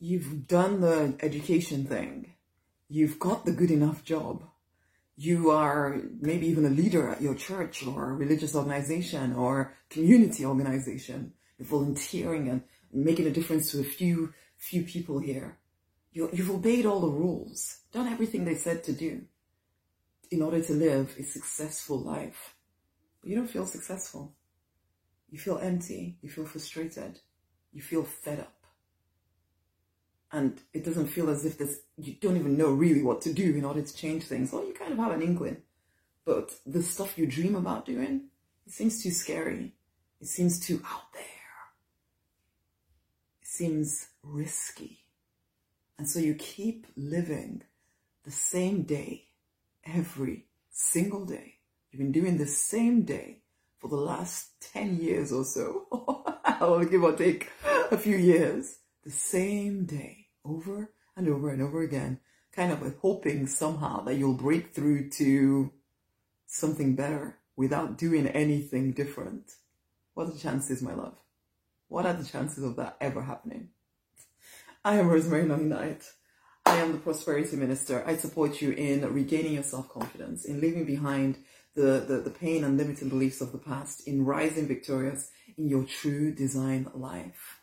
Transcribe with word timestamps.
you've 0.00 0.48
done 0.48 0.80
the 0.80 1.14
education 1.20 1.84
thing, 1.84 2.32
you've 2.88 3.18
got 3.18 3.44
the 3.44 3.52
good 3.52 3.70
enough 3.70 4.02
job, 4.04 4.42
you 5.16 5.50
are 5.50 6.00
maybe 6.20 6.46
even 6.46 6.64
a 6.64 6.70
leader 6.70 7.10
at 7.10 7.20
your 7.20 7.34
church 7.34 7.86
or 7.86 8.10
a 8.10 8.14
religious 8.14 8.54
organization 8.54 9.34
or 9.34 9.74
community 9.90 10.46
organization, 10.46 11.34
you're 11.58 11.68
volunteering 11.68 12.48
and 12.48 12.62
making 12.92 13.26
a 13.26 13.30
difference 13.30 13.70
to 13.70 13.80
a 13.80 13.84
few 13.84 14.32
few 14.56 14.82
people 14.82 15.18
here. 15.18 15.58
You, 16.12 16.28
you've 16.32 16.50
obeyed 16.50 16.86
all 16.86 17.00
the 17.00 17.08
rules, 17.08 17.78
done 17.92 18.08
everything 18.08 18.44
they 18.44 18.56
said 18.56 18.82
to 18.84 18.92
do 18.92 19.22
in 20.30 20.42
order 20.42 20.60
to 20.62 20.72
live 20.72 21.14
a 21.18 21.22
successful 21.22 21.98
life. 21.98 22.54
But 23.20 23.30
you 23.30 23.36
don't 23.36 23.50
feel 23.50 23.66
successful. 23.66 24.34
You 25.30 25.38
feel 25.38 25.58
empty. 25.58 26.18
You 26.20 26.30
feel 26.30 26.46
frustrated. 26.46 27.20
You 27.72 27.82
feel 27.82 28.04
fed 28.04 28.40
up. 28.40 28.59
And 30.32 30.60
it 30.72 30.84
doesn't 30.84 31.08
feel 31.08 31.28
as 31.28 31.44
if 31.44 31.58
this, 31.58 31.80
you 31.96 32.14
don't 32.20 32.36
even 32.36 32.56
know 32.56 32.70
really 32.70 33.02
what 33.02 33.20
to 33.22 33.32
do 33.32 33.54
in 33.54 33.64
order 33.64 33.82
to 33.82 33.96
change 33.96 34.24
things. 34.24 34.52
Or 34.52 34.62
you 34.62 34.72
kind 34.72 34.92
of 34.92 34.98
have 34.98 35.12
an 35.12 35.22
inkling. 35.22 35.58
But 36.24 36.52
the 36.64 36.82
stuff 36.82 37.18
you 37.18 37.26
dream 37.26 37.56
about 37.56 37.86
doing, 37.86 38.28
it 38.66 38.72
seems 38.72 39.02
too 39.02 39.10
scary. 39.10 39.72
It 40.20 40.28
seems 40.28 40.60
too 40.60 40.80
out 40.86 41.12
there. 41.12 41.24
It 43.42 43.48
seems 43.48 44.08
risky. 44.22 45.04
And 45.98 46.08
so 46.08 46.18
you 46.18 46.34
keep 46.34 46.86
living 46.96 47.62
the 48.24 48.30
same 48.30 48.82
day 48.82 49.26
every 49.84 50.46
single 50.70 51.24
day. 51.24 51.56
You've 51.90 52.00
been 52.00 52.12
doing 52.12 52.38
the 52.38 52.46
same 52.46 53.02
day 53.02 53.42
for 53.78 53.88
the 53.88 53.96
last 53.96 54.60
10 54.72 54.98
years 54.98 55.32
or 55.32 55.44
so. 55.44 55.86
I'll 56.44 56.84
give 56.84 57.02
or 57.02 57.16
take 57.16 57.50
a 57.90 57.98
few 57.98 58.16
years. 58.16 58.76
The 59.02 59.10
same 59.10 59.86
day 59.86 60.19
over 60.44 60.92
and 61.16 61.28
over 61.28 61.50
and 61.50 61.62
over 61.62 61.82
again, 61.82 62.20
kind 62.52 62.72
of 62.72 62.82
hoping 63.00 63.46
somehow 63.46 64.02
that 64.04 64.14
you'll 64.14 64.34
break 64.34 64.74
through 64.74 65.10
to 65.10 65.72
something 66.46 66.94
better 66.94 67.38
without 67.56 67.98
doing 67.98 68.26
anything 68.26 68.92
different. 68.92 69.52
What 70.14 70.28
are 70.28 70.32
the 70.32 70.38
chances, 70.38 70.82
my 70.82 70.94
love? 70.94 71.16
What 71.88 72.06
are 72.06 72.12
the 72.12 72.24
chances 72.24 72.64
of 72.64 72.76
that 72.76 72.96
ever 73.00 73.22
happening? 73.22 73.68
I 74.84 74.96
am 74.96 75.08
Rosemary 75.08 75.44
Long 75.44 75.68
Knight. 75.68 76.04
I 76.66 76.76
am 76.76 76.92
the 76.92 76.98
Prosperity 76.98 77.56
Minister. 77.56 78.02
I 78.06 78.16
support 78.16 78.62
you 78.62 78.70
in 78.72 79.12
regaining 79.12 79.54
your 79.54 79.62
self-confidence, 79.62 80.44
in 80.44 80.60
leaving 80.60 80.84
behind 80.84 81.38
the, 81.74 82.04
the, 82.06 82.18
the 82.18 82.30
pain 82.30 82.64
and 82.64 82.76
limiting 82.76 83.08
beliefs 83.08 83.40
of 83.40 83.52
the 83.52 83.58
past, 83.58 84.06
in 84.06 84.24
rising 84.24 84.66
victorious 84.66 85.30
in 85.56 85.68
your 85.68 85.84
true 85.84 86.32
design 86.32 86.90
life. 86.94 87.59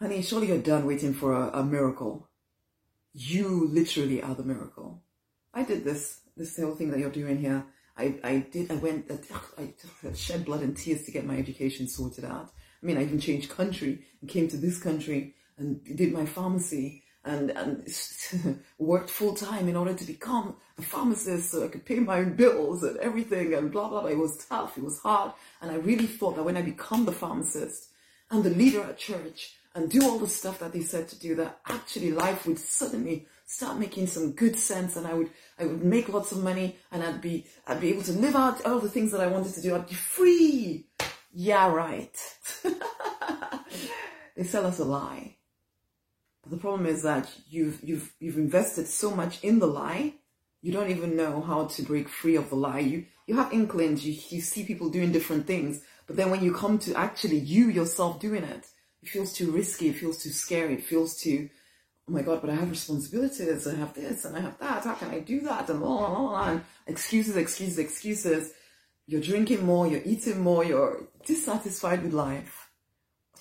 Honey, 0.00 0.22
surely 0.22 0.48
you're 0.48 0.58
done 0.58 0.86
waiting 0.86 1.14
for 1.14 1.32
a, 1.32 1.60
a 1.60 1.64
miracle. 1.64 2.28
You 3.12 3.68
literally 3.70 4.20
are 4.22 4.34
the 4.34 4.42
miracle. 4.42 5.02
I 5.52 5.62
did 5.62 5.84
this, 5.84 6.20
this 6.36 6.56
whole 6.58 6.74
thing 6.74 6.90
that 6.90 6.98
you're 6.98 7.10
doing 7.10 7.38
here. 7.38 7.64
I, 7.96 8.18
I 8.24 8.46
did, 8.50 8.72
I 8.72 8.74
went, 8.74 9.08
I 9.56 10.12
shed 10.14 10.44
blood 10.44 10.62
and 10.62 10.76
tears 10.76 11.04
to 11.04 11.12
get 11.12 11.24
my 11.24 11.36
education 11.36 11.86
sorted 11.86 12.24
out. 12.24 12.50
I 12.82 12.86
mean, 12.86 12.98
I 12.98 13.04
even 13.04 13.20
changed 13.20 13.50
country 13.50 14.04
and 14.20 14.28
came 14.28 14.48
to 14.48 14.56
this 14.56 14.82
country 14.82 15.34
and 15.58 15.82
did 15.84 16.12
my 16.12 16.26
pharmacy 16.26 17.04
and, 17.24 17.50
and 17.52 17.86
worked 18.78 19.10
full 19.10 19.34
time 19.34 19.68
in 19.68 19.76
order 19.76 19.94
to 19.94 20.04
become 20.04 20.56
a 20.76 20.82
pharmacist 20.82 21.52
so 21.52 21.64
I 21.64 21.68
could 21.68 21.86
pay 21.86 22.00
my 22.00 22.18
own 22.18 22.34
bills 22.34 22.82
and 22.82 22.96
everything 22.96 23.54
and 23.54 23.70
blah, 23.70 23.88
blah, 23.88 24.00
blah. 24.00 24.10
It 24.10 24.18
was 24.18 24.44
tough. 24.44 24.76
It 24.76 24.82
was 24.82 24.98
hard. 24.98 25.32
And 25.62 25.70
I 25.70 25.76
really 25.76 26.08
thought 26.08 26.34
that 26.34 26.42
when 26.42 26.56
I 26.56 26.62
become 26.62 27.04
the 27.04 27.12
pharmacist 27.12 27.90
and 28.32 28.42
the 28.42 28.50
leader 28.50 28.82
at 28.82 28.98
church 28.98 29.54
and 29.74 29.90
do 29.90 30.02
all 30.04 30.18
the 30.18 30.28
stuff 30.28 30.60
that 30.60 30.72
they 30.72 30.82
said 30.82 31.08
to 31.08 31.18
do, 31.18 31.34
that 31.36 31.58
actually 31.66 32.12
life 32.12 32.46
would 32.46 32.58
suddenly 32.58 33.26
start 33.46 33.78
making 33.78 34.06
some 34.06 34.32
good 34.32 34.56
sense 34.56 34.96
and 34.96 35.06
I 35.06 35.14
would, 35.14 35.30
I 35.58 35.66
would 35.66 35.84
make 35.84 36.08
lots 36.08 36.32
of 36.32 36.42
money 36.42 36.76
and 36.90 37.02
I'd 37.02 37.20
be, 37.20 37.46
I'd 37.66 37.80
be 37.80 37.90
able 37.90 38.02
to 38.02 38.12
live 38.12 38.36
out 38.36 38.64
all 38.64 38.78
the 38.78 38.88
things 38.88 39.12
that 39.12 39.20
I 39.20 39.26
wanted 39.26 39.54
to 39.54 39.62
do. 39.62 39.74
I'd 39.74 39.88
be 39.88 39.94
free. 39.94 40.86
Yeah, 41.32 41.72
right. 41.72 42.16
they 44.36 44.44
sell 44.44 44.66
us 44.66 44.78
a 44.78 44.84
lie. 44.84 45.36
But 46.42 46.52
the 46.52 46.58
problem 46.58 46.86
is 46.86 47.02
that 47.02 47.28
you've, 47.48 47.82
you've, 47.82 48.12
you've 48.20 48.38
invested 48.38 48.86
so 48.86 49.10
much 49.10 49.42
in 49.42 49.58
the 49.58 49.66
lie, 49.66 50.14
you 50.62 50.72
don't 50.72 50.90
even 50.90 51.16
know 51.16 51.42
how 51.42 51.66
to 51.66 51.82
break 51.82 52.08
free 52.08 52.36
of 52.36 52.48
the 52.48 52.56
lie. 52.56 52.78
You, 52.78 53.04
you 53.26 53.36
have 53.36 53.52
inklings, 53.52 54.06
you, 54.06 54.16
you 54.30 54.40
see 54.40 54.64
people 54.64 54.88
doing 54.88 55.12
different 55.12 55.46
things, 55.46 55.82
but 56.06 56.16
then 56.16 56.30
when 56.30 56.42
you 56.42 56.54
come 56.54 56.78
to 56.80 56.94
actually 56.94 57.38
you 57.38 57.68
yourself 57.68 58.20
doing 58.20 58.44
it, 58.44 58.66
it 59.04 59.10
feels 59.10 59.32
too 59.32 59.50
risky, 59.50 59.88
it 59.90 59.96
feels 59.96 60.22
too 60.22 60.30
scary, 60.30 60.74
it 60.74 60.84
feels 60.84 61.16
too, 61.20 61.50
oh 62.08 62.12
my 62.12 62.22
God, 62.22 62.40
but 62.40 62.50
I 62.50 62.54
have 62.54 62.70
responsibilities, 62.70 63.66
I 63.66 63.74
have 63.74 63.94
this 63.94 64.24
and 64.24 64.36
I 64.36 64.40
have 64.40 64.58
that, 64.58 64.84
how 64.84 64.94
can 64.94 65.10
I 65.10 65.20
do 65.20 65.40
that? 65.42 65.68
And 65.68 65.80
blah, 65.80 65.98
blah, 65.98 66.18
blah, 66.18 66.48
and 66.50 66.64
excuses, 66.86 67.36
excuses, 67.36 67.78
excuses. 67.78 68.52
You're 69.06 69.20
drinking 69.20 69.66
more, 69.66 69.86
you're 69.86 70.00
eating 70.04 70.40
more, 70.40 70.64
you're 70.64 71.06
dissatisfied 71.26 72.02
with 72.02 72.14
life 72.14 72.64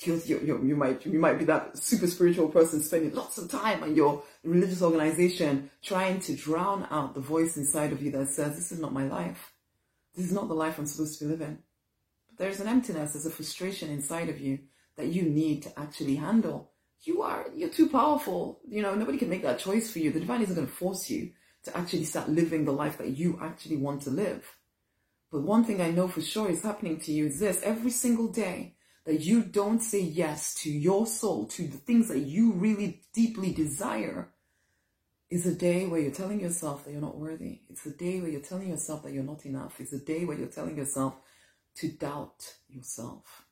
you, 0.01 0.21
you, 0.25 0.61
you 0.63 0.75
might 0.75 1.05
you 1.05 1.19
might 1.19 1.39
be 1.39 1.45
that 1.45 1.77
super 1.77 2.07
spiritual 2.07 2.49
person 2.49 2.81
spending 2.81 3.13
lots 3.13 3.37
of 3.37 3.49
time 3.49 3.83
on 3.83 3.95
your 3.95 4.23
religious 4.43 4.81
organization 4.81 5.69
trying 5.81 6.19
to 6.21 6.35
drown 6.35 6.87
out 6.91 7.13
the 7.13 7.21
voice 7.21 7.55
inside 7.55 7.93
of 7.93 8.01
you 8.01 8.11
that 8.11 8.27
says 8.27 8.55
this 8.55 8.71
is 8.71 8.79
not 8.79 8.91
my 8.91 9.07
life 9.07 9.53
this 10.15 10.25
is 10.25 10.33
not 10.33 10.47
the 10.47 10.53
life 10.53 10.77
i'm 10.77 10.85
supposed 10.85 11.17
to 11.19 11.25
be 11.25 11.31
living 11.31 11.57
but 12.27 12.37
there's 12.37 12.59
an 12.59 12.67
emptiness 12.67 13.13
there's 13.13 13.25
a 13.25 13.29
frustration 13.29 13.89
inside 13.89 14.27
of 14.27 14.41
you 14.41 14.59
that 14.97 15.07
you 15.07 15.23
need 15.23 15.63
to 15.63 15.79
actually 15.79 16.15
handle. 16.15 16.71
You 17.01 17.21
are 17.21 17.45
you're 17.55 17.69
too 17.69 17.89
powerful. 17.89 18.61
You 18.67 18.81
know 18.81 18.95
nobody 18.95 19.17
can 19.17 19.29
make 19.29 19.43
that 19.43 19.59
choice 19.59 19.91
for 19.91 19.99
you. 19.99 20.11
The 20.11 20.19
divine 20.19 20.41
isn't 20.41 20.55
going 20.55 20.67
to 20.67 20.73
force 20.73 21.09
you 21.09 21.31
to 21.63 21.77
actually 21.77 22.03
start 22.05 22.29
living 22.29 22.65
the 22.65 22.71
life 22.71 22.97
that 22.97 23.17
you 23.17 23.39
actually 23.41 23.77
want 23.77 24.01
to 24.03 24.09
live. 24.09 24.55
But 25.31 25.41
one 25.41 25.63
thing 25.63 25.81
i 25.81 25.89
know 25.89 26.07
for 26.07 26.21
sure 26.21 26.49
is 26.49 26.61
happening 26.61 26.99
to 27.01 27.11
you 27.11 27.25
is 27.25 27.39
this. 27.39 27.61
Every 27.63 27.91
single 27.91 28.27
day 28.27 28.75
that 29.05 29.21
you 29.21 29.43
don't 29.43 29.79
say 29.79 29.99
yes 29.99 30.53
to 30.55 30.71
your 30.71 31.07
soul, 31.07 31.47
to 31.47 31.67
the 31.67 31.77
things 31.77 32.07
that 32.07 32.19
you 32.19 32.53
really 32.53 33.03
deeply 33.13 33.51
desire, 33.51 34.33
is 35.29 35.47
a 35.47 35.55
day 35.55 35.87
where 35.87 35.99
you're 35.99 36.11
telling 36.11 36.39
yourself 36.39 36.85
that 36.85 36.91
you're 36.91 37.01
not 37.01 37.17
worthy. 37.17 37.61
It's 37.69 37.85
a 37.87 37.89
day 37.89 38.21
where 38.21 38.29
you're 38.29 38.41
telling 38.41 38.69
yourself 38.69 39.01
that 39.03 39.13
you're 39.13 39.23
not 39.23 39.45
enough. 39.45 39.79
It's 39.79 39.91
a 39.91 39.97
day 39.97 40.25
where 40.25 40.37
you're 40.37 40.47
telling 40.47 40.77
yourself 40.77 41.15
to 41.77 41.87
doubt 41.87 42.53
yourself, 42.69 43.43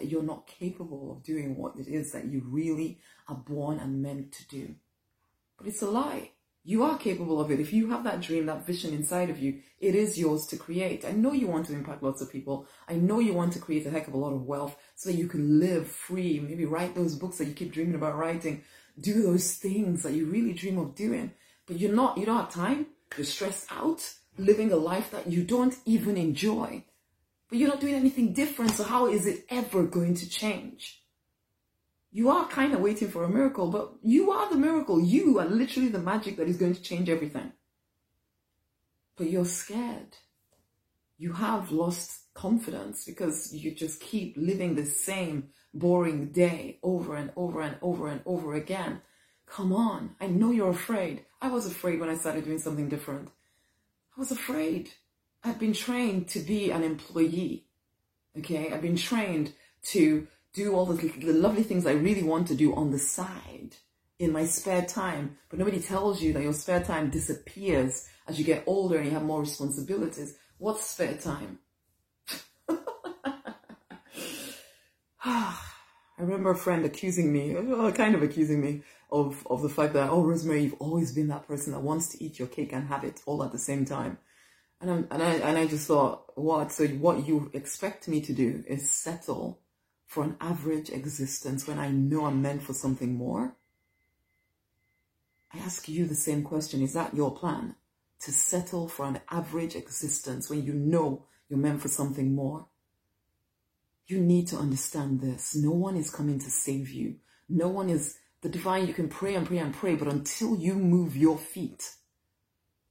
that 0.00 0.10
you're 0.10 0.22
not 0.22 0.46
capable 0.46 1.12
of 1.12 1.22
doing 1.22 1.56
what 1.56 1.76
it 1.76 1.86
is 1.86 2.12
that 2.12 2.24
you 2.24 2.42
really 2.44 2.98
are 3.28 3.36
born 3.36 3.78
and 3.78 4.02
meant 4.02 4.32
to 4.32 4.48
do. 4.48 4.74
But 5.58 5.66
it's 5.68 5.82
a 5.82 5.90
lie. 5.90 6.30
You 6.64 6.82
are 6.84 6.98
capable 6.98 7.40
of 7.40 7.50
it. 7.50 7.60
If 7.60 7.72
you 7.72 7.90
have 7.90 8.04
that 8.04 8.20
dream, 8.20 8.46
that 8.46 8.66
vision 8.66 8.92
inside 8.94 9.30
of 9.30 9.38
you, 9.38 9.60
it 9.78 9.94
is 9.94 10.18
yours 10.18 10.46
to 10.48 10.56
create. 10.56 11.04
I 11.04 11.12
know 11.12 11.32
you 11.32 11.46
want 11.46 11.66
to 11.66 11.74
impact 11.74 12.02
lots 12.02 12.20
of 12.20 12.32
people. 12.32 12.66
I 12.88 12.94
know 12.94 13.18
you 13.18 13.34
want 13.34 13.52
to 13.54 13.58
create 13.58 13.86
a 13.86 13.90
heck 13.90 14.08
of 14.08 14.14
a 14.14 14.18
lot 14.18 14.32
of 14.32 14.44
wealth 14.44 14.76
so 14.94 15.10
that 15.10 15.16
you 15.16 15.26
can 15.26 15.60
live 15.60 15.86
free. 15.88 16.40
Maybe 16.40 16.64
write 16.64 16.94
those 16.94 17.14
books 17.14 17.38
that 17.38 17.46
you 17.46 17.54
keep 17.54 17.72
dreaming 17.72 17.94
about 17.94 18.16
writing. 18.16 18.62
Do 18.98 19.22
those 19.22 19.54
things 19.54 20.02
that 20.02 20.12
you 20.12 20.26
really 20.26 20.52
dream 20.52 20.78
of 20.78 20.94
doing. 20.94 21.32
But 21.66 21.78
you're 21.78 21.94
not, 21.94 22.18
you 22.18 22.26
don't 22.26 22.36
have 22.36 22.52
time. 22.52 22.86
You're 23.16 23.24
stressed 23.24 23.70
out, 23.70 24.12
living 24.36 24.70
a 24.72 24.76
life 24.76 25.10
that 25.12 25.30
you 25.30 25.44
don't 25.44 25.76
even 25.86 26.16
enjoy. 26.16 26.84
But 27.50 27.58
you're 27.58 27.68
not 27.68 27.80
doing 27.80 27.94
anything 27.94 28.32
different. 28.32 28.72
So 28.72 28.84
how 28.84 29.06
is 29.06 29.26
it 29.26 29.44
ever 29.50 29.82
going 29.84 30.14
to 30.14 30.28
change? 30.28 31.00
you 32.12 32.28
are 32.28 32.46
kind 32.48 32.74
of 32.74 32.80
waiting 32.80 33.08
for 33.08 33.22
a 33.24 33.28
miracle, 33.28 33.70
but 33.70 33.92
you 34.02 34.32
are 34.32 34.50
the 34.50 34.56
miracle. 34.56 35.00
You 35.00 35.38
are 35.38 35.46
literally 35.46 35.88
the 35.88 36.00
magic 36.00 36.36
that 36.36 36.48
is 36.48 36.56
going 36.56 36.74
to 36.74 36.82
change 36.82 37.08
everything. 37.08 37.52
But 39.16 39.30
you're 39.30 39.44
scared. 39.44 40.16
You 41.18 41.32
have 41.34 41.70
lost 41.70 42.32
confidence 42.34 43.04
because 43.04 43.54
you 43.54 43.74
just 43.74 44.00
keep 44.00 44.34
living 44.36 44.74
the 44.74 44.86
same 44.86 45.50
boring 45.72 46.32
day 46.32 46.78
over 46.82 47.14
and 47.14 47.30
over 47.36 47.60
and 47.60 47.76
over 47.80 48.08
and 48.08 48.22
over 48.26 48.54
again. 48.54 49.02
Come 49.46 49.72
on. 49.72 50.16
I 50.20 50.26
know 50.26 50.50
you're 50.50 50.70
afraid. 50.70 51.24
I 51.40 51.48
was 51.48 51.66
afraid 51.66 52.00
when 52.00 52.08
I 52.08 52.16
started 52.16 52.44
doing 52.44 52.58
something 52.58 52.88
different. 52.88 53.28
I 54.16 54.20
was 54.20 54.32
afraid. 54.32 54.90
I've 55.42 55.58
been 55.58 55.72
trained 55.72 56.28
to 56.28 56.40
be 56.40 56.70
an 56.70 56.82
employee. 56.82 57.64
Okay. 58.38 58.72
I've 58.72 58.82
been 58.82 58.96
trained 58.96 59.52
to 59.84 60.26
do 60.52 60.74
all 60.74 60.86
the, 60.86 61.08
the 61.08 61.32
lovely 61.32 61.62
things 61.62 61.86
I 61.86 61.92
really 61.92 62.22
want 62.22 62.48
to 62.48 62.54
do 62.54 62.74
on 62.74 62.90
the 62.90 62.98
side 62.98 63.76
in 64.18 64.32
my 64.32 64.44
spare 64.46 64.84
time. 64.84 65.38
But 65.48 65.58
nobody 65.58 65.80
tells 65.80 66.20
you 66.22 66.32
that 66.34 66.42
your 66.42 66.52
spare 66.52 66.82
time 66.82 67.10
disappears 67.10 68.08
as 68.28 68.38
you 68.38 68.44
get 68.44 68.64
older 68.66 68.98
and 68.98 69.06
you 69.06 69.12
have 69.12 69.22
more 69.22 69.40
responsibilities. 69.40 70.36
What's 70.58 70.84
spare 70.84 71.14
time? 71.14 71.58
I 75.24 75.56
remember 76.18 76.50
a 76.50 76.56
friend 76.56 76.84
accusing 76.84 77.32
me, 77.32 77.54
kind 77.92 78.14
of 78.14 78.22
accusing 78.22 78.60
me 78.60 78.82
of, 79.10 79.46
of 79.48 79.62
the 79.62 79.70
fact 79.70 79.94
that, 79.94 80.10
oh, 80.10 80.22
Rosemary, 80.22 80.64
you've 80.64 80.74
always 80.74 81.12
been 81.12 81.28
that 81.28 81.46
person 81.46 81.72
that 81.72 81.80
wants 81.80 82.08
to 82.08 82.22
eat 82.22 82.38
your 82.38 82.48
cake 82.48 82.72
and 82.72 82.88
have 82.88 83.04
it 83.04 83.22
all 83.24 83.42
at 83.42 83.52
the 83.52 83.58
same 83.58 83.86
time. 83.86 84.18
And, 84.80 84.90
I'm, 84.90 85.08
and 85.10 85.22
I 85.22 85.32
and 85.34 85.58
I 85.58 85.66
just 85.66 85.86
thought, 85.86 86.32
what? 86.36 86.72
So 86.72 86.86
what 86.86 87.26
you 87.26 87.50
expect 87.52 88.08
me 88.08 88.20
to 88.22 88.32
do 88.32 88.64
is 88.66 88.90
settle 88.90 89.60
for 90.06 90.24
an 90.24 90.36
average 90.40 90.90
existence 90.90 91.68
when 91.68 91.78
I 91.78 91.90
know 91.90 92.24
I'm 92.24 92.42
meant 92.42 92.62
for 92.62 92.72
something 92.72 93.14
more? 93.14 93.54
I 95.52 95.58
ask 95.58 95.88
you 95.88 96.06
the 96.06 96.14
same 96.14 96.42
question. 96.42 96.82
Is 96.82 96.94
that 96.94 97.14
your 97.14 97.34
plan? 97.34 97.76
To 98.22 98.32
settle 98.32 98.88
for 98.88 99.06
an 99.06 99.20
average 99.30 99.76
existence 99.76 100.48
when 100.48 100.64
you 100.64 100.72
know 100.72 101.26
you're 101.48 101.58
meant 101.58 101.82
for 101.82 101.88
something 101.88 102.34
more? 102.34 102.66
You 104.06 104.20
need 104.20 104.48
to 104.48 104.56
understand 104.56 105.20
this. 105.20 105.54
No 105.54 105.70
one 105.70 105.96
is 105.96 106.10
coming 106.10 106.38
to 106.40 106.50
save 106.50 106.90
you. 106.90 107.16
No 107.48 107.68
one 107.68 107.90
is 107.90 108.18
the 108.40 108.48
divine. 108.48 108.86
You 108.86 108.94
can 108.94 109.08
pray 109.08 109.34
and 109.34 109.46
pray 109.46 109.58
and 109.58 109.74
pray, 109.74 109.94
but 109.94 110.08
until 110.08 110.56
you 110.56 110.74
move 110.74 111.16
your 111.16 111.38
feet 111.38 111.92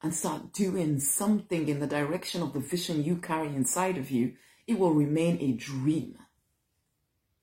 and 0.01 0.13
start 0.13 0.53
doing 0.53 0.99
something 0.99 1.67
in 1.67 1.79
the 1.79 1.87
direction 1.87 2.41
of 2.41 2.53
the 2.53 2.59
vision 2.59 3.03
you 3.03 3.17
carry 3.17 3.47
inside 3.47 3.97
of 3.97 4.11
you, 4.11 4.33
it 4.67 4.79
will 4.79 4.93
remain 4.93 5.37
a 5.41 5.53
dream. 5.53 6.17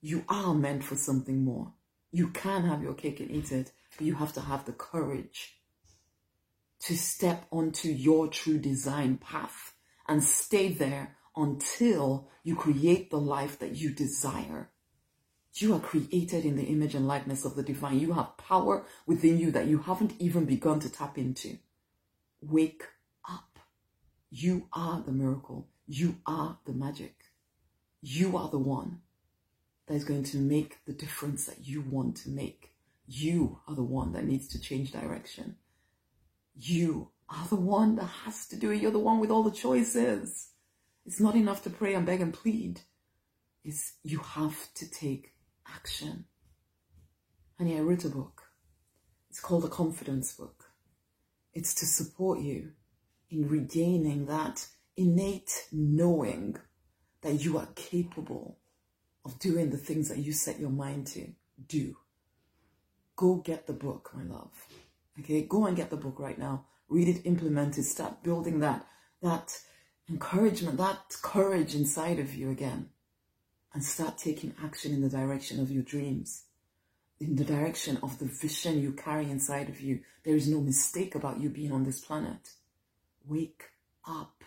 You 0.00 0.24
are 0.28 0.54
meant 0.54 0.84
for 0.84 0.96
something 0.96 1.44
more. 1.44 1.72
You 2.12 2.28
can 2.28 2.64
have 2.64 2.82
your 2.82 2.94
cake 2.94 3.20
and 3.20 3.30
eat 3.30 3.52
it, 3.52 3.72
but 3.96 4.06
you 4.06 4.14
have 4.14 4.32
to 4.34 4.40
have 4.40 4.64
the 4.64 4.72
courage 4.72 5.56
to 6.80 6.96
step 6.96 7.46
onto 7.50 7.88
your 7.88 8.28
true 8.28 8.58
design 8.58 9.16
path 9.16 9.74
and 10.06 10.22
stay 10.22 10.68
there 10.68 11.16
until 11.36 12.28
you 12.44 12.54
create 12.54 13.10
the 13.10 13.18
life 13.18 13.58
that 13.58 13.76
you 13.76 13.90
desire. 13.90 14.70
You 15.54 15.74
are 15.74 15.80
created 15.80 16.44
in 16.44 16.56
the 16.56 16.64
image 16.64 16.94
and 16.94 17.08
likeness 17.08 17.44
of 17.44 17.56
the 17.56 17.62
divine. 17.62 17.98
You 17.98 18.12
have 18.12 18.36
power 18.36 18.86
within 19.06 19.38
you 19.38 19.50
that 19.52 19.66
you 19.66 19.78
haven't 19.78 20.14
even 20.18 20.44
begun 20.44 20.80
to 20.80 20.90
tap 20.90 21.18
into. 21.18 21.58
Wake 22.40 22.84
up. 23.28 23.58
You 24.30 24.68
are 24.72 25.00
the 25.00 25.12
miracle. 25.12 25.68
You 25.86 26.16
are 26.26 26.58
the 26.64 26.72
magic. 26.72 27.14
You 28.02 28.36
are 28.36 28.48
the 28.48 28.58
one 28.58 29.00
that 29.86 29.94
is 29.94 30.04
going 30.04 30.24
to 30.24 30.38
make 30.38 30.84
the 30.84 30.92
difference 30.92 31.46
that 31.46 31.66
you 31.66 31.80
want 31.80 32.16
to 32.18 32.30
make. 32.30 32.72
You 33.06 33.60
are 33.68 33.74
the 33.74 33.84
one 33.84 34.12
that 34.12 34.24
needs 34.24 34.48
to 34.48 34.60
change 34.60 34.92
direction. 34.92 35.56
You 36.54 37.10
are 37.28 37.46
the 37.48 37.56
one 37.56 37.96
that 37.96 38.10
has 38.24 38.46
to 38.48 38.56
do 38.56 38.70
it. 38.70 38.80
You're 38.80 38.90
the 38.90 38.98
one 38.98 39.20
with 39.20 39.30
all 39.30 39.42
the 39.42 39.50
choices. 39.50 40.48
It's 41.04 41.20
not 41.20 41.36
enough 41.36 41.62
to 41.62 41.70
pray 41.70 41.94
and 41.94 42.04
beg 42.04 42.20
and 42.20 42.34
plead. 42.34 42.80
It's 43.64 43.94
you 44.02 44.18
have 44.18 44.72
to 44.74 44.90
take 44.90 45.34
action. 45.66 46.24
Honey, 47.58 47.76
I 47.76 47.80
wrote 47.80 48.04
a 48.04 48.08
book. 48.08 48.42
It's 49.30 49.40
called 49.40 49.64
a 49.64 49.68
confidence 49.68 50.32
book. 50.32 50.65
It's 51.56 51.72
to 51.76 51.86
support 51.86 52.40
you 52.40 52.72
in 53.30 53.48
regaining 53.48 54.26
that 54.26 54.66
innate 54.94 55.68
knowing 55.72 56.58
that 57.22 57.42
you 57.42 57.56
are 57.56 57.68
capable 57.74 58.58
of 59.24 59.38
doing 59.38 59.70
the 59.70 59.78
things 59.78 60.10
that 60.10 60.18
you 60.18 60.32
set 60.32 60.60
your 60.60 60.68
mind 60.68 61.06
to 61.06 61.28
do. 61.66 61.96
Go 63.16 63.36
get 63.36 63.66
the 63.66 63.72
book, 63.72 64.10
my 64.14 64.24
love. 64.24 64.52
Okay, 65.18 65.46
go 65.48 65.64
and 65.64 65.74
get 65.74 65.88
the 65.88 65.96
book 65.96 66.20
right 66.20 66.38
now. 66.38 66.66
Read 66.90 67.08
it, 67.08 67.24
implement 67.24 67.78
it, 67.78 67.84
start 67.84 68.22
building 68.22 68.60
that 68.60 68.86
that 69.22 69.58
encouragement, 70.10 70.76
that 70.76 71.16
courage 71.22 71.74
inside 71.74 72.18
of 72.18 72.34
you 72.34 72.50
again. 72.50 72.90
And 73.72 73.82
start 73.82 74.18
taking 74.18 74.54
action 74.62 74.92
in 74.92 75.00
the 75.00 75.08
direction 75.08 75.58
of 75.58 75.70
your 75.70 75.82
dreams, 75.82 76.44
in 77.20 77.36
the 77.36 77.44
direction 77.44 77.98
of 78.02 78.18
the 78.18 78.26
vision 78.26 78.80
you 78.80 78.92
carry 78.92 79.30
inside 79.30 79.68
of 79.68 79.80
you. 79.80 80.00
There 80.24 80.36
is 80.36 80.48
no 80.48 80.60
mistake 80.60 81.14
about 81.14 81.40
you 81.40 81.48
being 81.48 81.72
on 81.72 81.84
this 81.84 82.00
planet. 82.00 82.50
Wake 83.26 83.64
up. 84.06 84.44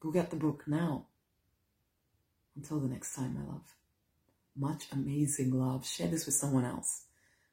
Go 0.00 0.10
get 0.10 0.30
the 0.30 0.36
book 0.36 0.64
now. 0.66 1.06
Until 2.56 2.78
the 2.78 2.88
next 2.88 3.14
time, 3.14 3.34
my 3.34 3.52
love. 3.52 3.74
Much 4.56 4.86
amazing 4.92 5.58
love. 5.58 5.86
Share 5.86 6.06
this 6.06 6.26
with 6.26 6.36
someone 6.36 6.64
else. 6.64 7.06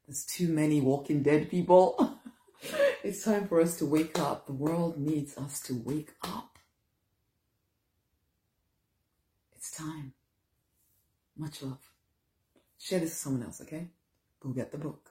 There's 0.06 0.26
too 0.26 0.48
many 0.48 0.82
walking 0.82 1.24
dead 1.24 1.50
people. 1.50 2.20
it's 3.04 3.24
time 3.24 3.48
for 3.48 3.60
us 3.60 3.78
to 3.78 3.86
wake 3.86 4.20
up. 4.20 4.46
The 4.46 4.54
world 4.54 5.00
needs 5.00 5.36
us 5.38 5.62
to 5.62 5.74
wake 5.74 6.12
up. 6.24 6.60
It's 9.56 9.72
time. 9.72 10.14
Much 11.36 11.64
love. 11.64 11.80
Share 12.78 13.00
this 13.00 13.10
with 13.10 13.18
someone 13.18 13.44
else, 13.44 13.62
okay? 13.62 13.88
Go 14.42 14.52
get 14.52 14.72
the 14.72 14.80
book. 14.80 15.11